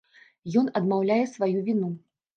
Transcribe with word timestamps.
Ён 0.61 0.71
адмаўляе 0.79 1.21
сваю 1.37 1.63
віну. 1.69 1.95